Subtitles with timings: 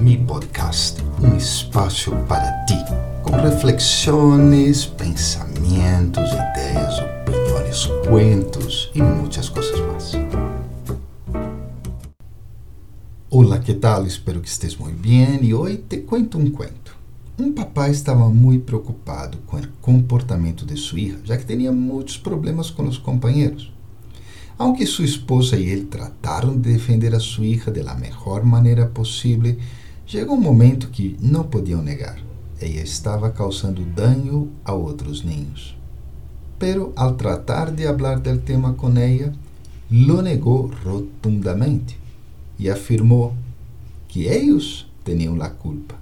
[0.00, 2.74] Mi Podcast, um espaço para ti,
[3.22, 10.12] com reflexões, pensamentos, ideias, opiniões, cuentos e muitas coisas mais.
[13.28, 14.06] Olá, que tal?
[14.06, 16.96] Espero que estés muito bem e hoje te cuento um cuento.
[17.38, 22.16] Um papai estava muito preocupado com o comportamento de sua filha, já que tinha muitos
[22.16, 23.70] problemas com os companheiros.
[24.56, 28.86] Aunque sua esposa e ele trataram de defender a sua hija de la mejor maneira
[28.86, 29.56] possível,
[30.10, 32.18] chegou um momento que não podiam negar.
[32.60, 35.78] Ela estava causando dano a outros niños.
[36.58, 39.32] Pero al tratar de hablar del tema com ela,
[39.88, 41.96] lo negou rotundamente
[42.58, 43.36] e afirmou
[44.08, 45.94] que eles tinham a culpa.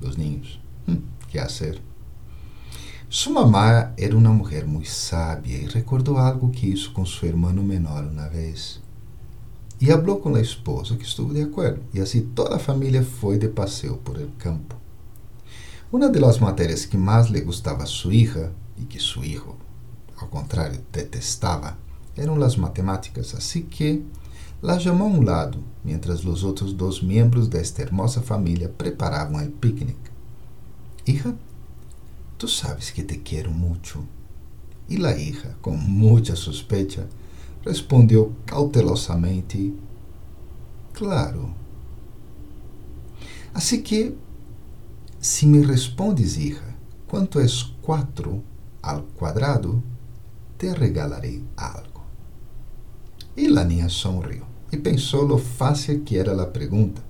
[0.00, 0.58] Os niños.
[0.88, 1.78] Hum, que hacer?
[3.10, 7.52] Sua mamá era uma mulher muito sábia e recordou algo que hizo com seu irmão
[7.52, 8.80] menor uma vez.
[9.80, 13.38] E falou com a esposa, que estuvo de acordo, e assim toda a família foi
[13.38, 14.74] de passeio por el campo.
[15.92, 19.54] Uma das matérias que mais lhe gostava a sua hija, e que seu hijo,
[20.16, 21.76] ao contrário, detestava,
[22.16, 24.04] eram as matemáticas, assim que
[24.62, 29.50] la chamou a um lado, mientras os outros dois membros desta hermosa família preparavam o
[29.50, 30.10] piquenique.
[31.06, 31.34] Hija,
[32.38, 34.06] Tu sabes que te quero muito.
[34.90, 37.08] E la hija, com muita suspeita,
[37.66, 39.74] respondeu cautelosamente:
[40.92, 41.54] Claro.
[43.52, 44.16] Assim que,
[45.18, 46.62] se me respondes, hija,
[47.08, 47.46] quanto é
[47.82, 48.42] quatro
[48.82, 49.82] ao quadrado,
[50.58, 52.04] te regalarei algo.
[53.36, 57.02] E la niña sonriu e pensou lo fácil que era a pergunta.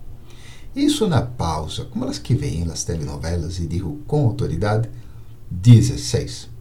[0.74, 4.90] Isso na pausa, como as que veem nas telenovelas, e digo com autoridade:
[5.50, 6.55] 16.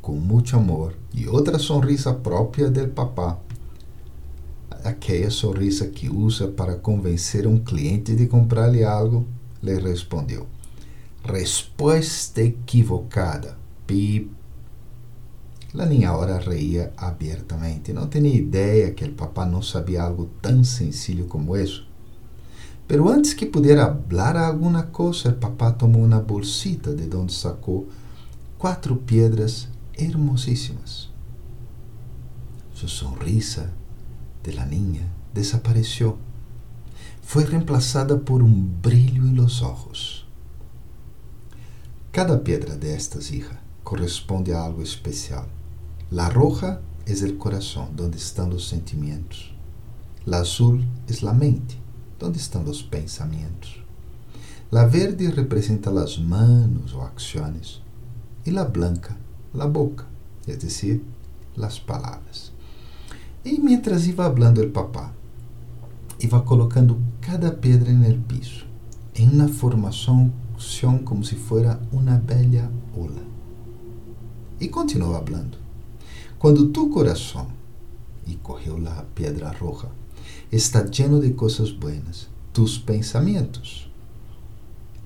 [0.00, 3.38] Com muito amor e outra sonrisa própria del papá,
[4.84, 9.26] aquela sonrisa que usa para convencer um cliente de comprar-lhe algo,
[9.62, 10.46] lhe respondeu:
[11.24, 13.56] Resposta equivocada.
[13.86, 14.30] Pip.
[15.74, 17.92] La niña ahora reía abertamente.
[17.92, 21.86] Não tinha ideia que o papá não sabia algo tão sencillo como isso.
[22.86, 27.86] Pero antes que pudiera hablar alguma coisa, o papá tomou uma bolsita de onde sacou
[28.56, 31.10] quatro pedras hermosíssimas.
[32.72, 33.72] Sua sonrisa
[34.42, 36.16] de la niña desapareceu.
[37.22, 40.26] Foi reemplazada por um brilho em los ojos.
[42.12, 45.46] Cada pedra destas, hija, corresponde a algo especial.
[46.10, 49.52] La roja es el corazón, donde están los sentimientos.
[50.24, 51.76] La azul es la mente,
[52.20, 53.82] onde estão os pensamentos.
[54.70, 57.80] La verde representa as manos ou acciones
[58.44, 59.16] e la blanca,
[59.52, 60.06] la boca,
[60.46, 61.02] es decir,
[61.56, 62.52] las palavras.
[63.44, 65.12] E mientras iba hablando el papá,
[66.18, 68.66] iba colocando cada pedra en el piso,
[69.14, 70.32] em uma formação
[71.04, 73.22] como se fuera uma bela ola.
[74.60, 75.56] E continuou hablando.
[76.38, 77.46] Quando tu coração,
[78.26, 79.88] e correu la pedra roja,
[80.50, 82.28] está lleno de cosas buenas.
[82.52, 83.88] Tus pensamientos,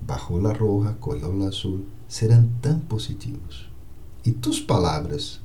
[0.06, 3.72] bajo la roja, cogió la azul, serán tan positivos.
[4.25, 5.41] Y tus palabras,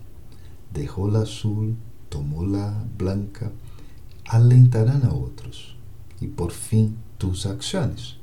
[0.74, 1.76] dejó la azul,
[2.10, 3.52] tomó la blanca,
[4.28, 5.76] alentarán a otros.
[6.20, 8.18] Y por fin tus acciones,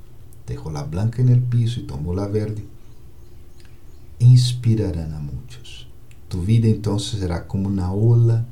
[0.46, 2.64] dejó la blanca en el piso y tomó la verde,
[4.18, 5.88] inspirarán a muchos.
[6.28, 8.44] Tu vida entonces será como una ola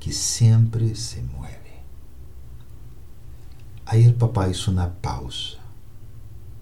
[0.00, 1.62] que siempre se mueve.
[3.86, 5.58] Aí o papá hizo uma pausa,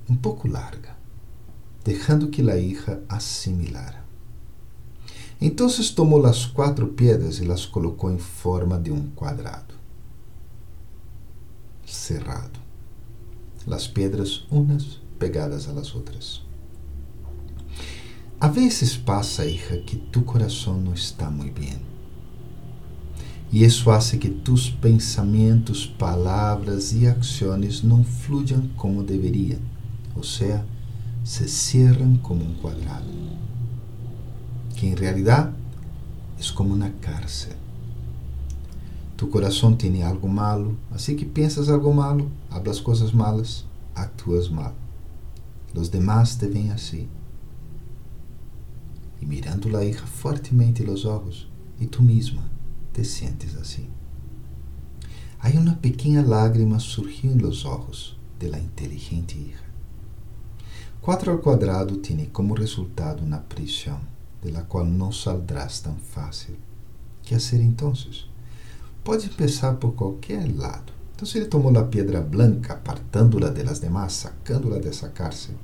[0.08, 0.96] um pouco larga,
[1.84, 3.99] deixando que a hija assimilara.
[5.40, 9.74] Então tomou as quatro pedras e las colocou em forma de um quadrado
[11.86, 12.60] cerrado.
[13.70, 16.42] As pedras unas pegadas a las outras.
[18.40, 21.90] A vezes passa, hija, que tu coração não está muito bem
[23.52, 29.58] e isso hace que tus pensamentos, palavras e ações não fluyam como deveriam,
[30.14, 30.64] ou seja,
[31.24, 33.06] se cierran como um quadrado,
[34.80, 35.54] que em realidade
[36.38, 37.52] é como uma cárcel.
[39.14, 44.74] Tu coração tem algo malo, assim que pensas algo malo, hablas coisas malas, actúas mal.
[45.74, 47.10] Os demás te veem assim.
[49.20, 51.46] E mirando la hija fortemente los ojos,
[51.78, 52.50] e tu mesma
[52.94, 53.86] te sientes assim.
[55.40, 59.62] Aí uma pequena lágrima surgiu nos olhos de la inteligente hija.
[61.02, 64.00] Quatro ao quadrado tem como resultado uma prisão,
[64.42, 66.56] de qual não saldrás tão fácil.
[67.22, 67.92] Que fazer então?
[69.04, 70.92] Pode começar por qualquer lado.
[71.14, 75.54] Então, ele tomou a pedra branca, rescatándola de las demás, sacándola de esa cárcel.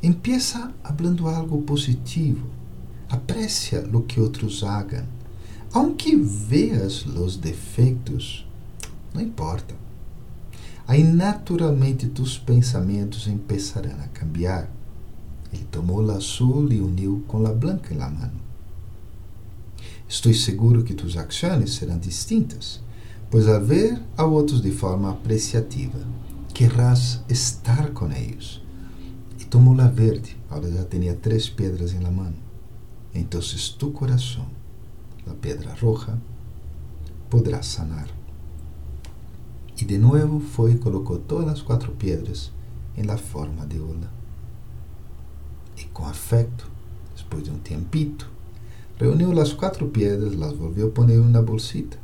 [0.00, 2.46] Empieza hablando algo positivo.
[3.08, 5.06] Aprecia lo que otros hagan.
[5.72, 8.46] Aunque veas los defeitos,
[9.12, 9.74] não importa.
[10.86, 14.70] Aí naturalmente tus pensamentos empezarão a cambiar.
[15.52, 18.40] Ele tomou la azul e uniu com la blanca em la mano.
[20.08, 22.80] Estou seguro que tus ações serão distintas,
[23.30, 25.98] pois al ver a outros de forma apreciativa,
[26.54, 28.60] querrás estar com eles.
[29.38, 32.36] E tomou la verde, agora já tinha três pedras em la mano.
[33.14, 33.40] Então
[33.78, 34.46] tu coração,
[35.26, 36.18] la pedra roja,
[37.28, 38.08] poderá sanar.
[39.80, 42.50] E de novo foi e colocou todas as quatro pedras
[42.96, 44.10] em la forma de ola.
[45.78, 46.70] E com afeto,
[47.16, 48.28] depois de um tempito,
[48.98, 51.96] reuniu as quatro pedras, las volvió a poner em uma bolsita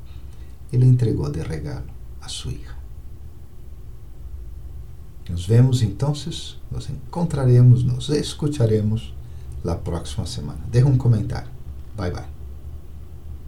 [0.72, 1.86] e le entregou de regalo
[2.20, 2.74] a sua hija.
[5.28, 6.12] Nos vemos então,
[6.70, 9.14] nos encontraremos, nos escucharemos
[9.64, 10.60] la próxima semana.
[10.70, 11.50] Deja um comentário.
[11.96, 12.33] Bye bye.